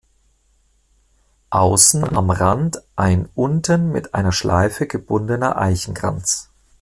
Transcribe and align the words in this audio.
Außen 1.51 2.03
am 2.17 2.31
Rand 2.31 2.81
ein 2.95 3.29
unten 3.35 3.91
mit 3.91 4.15
einer 4.15 4.31
Schleife 4.31 4.87
gebundener 4.87 5.59
Eichenkranz. 5.59 6.49